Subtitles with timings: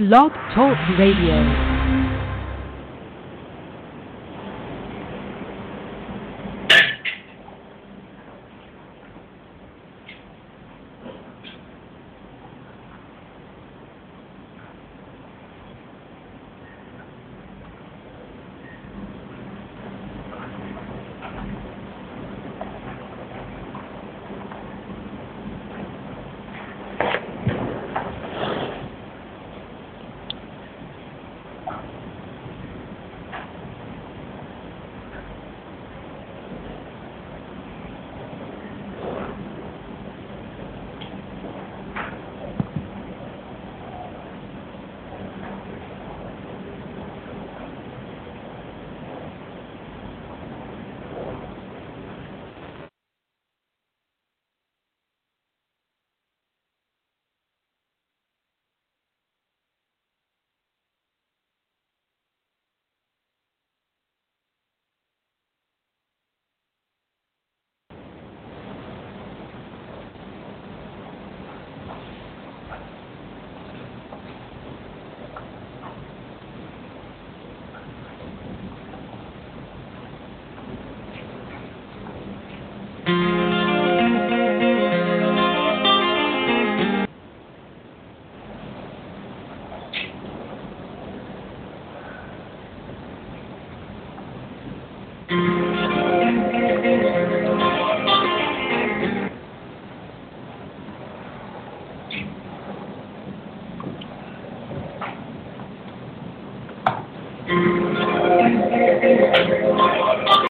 [0.00, 1.69] Blog Talk Radio.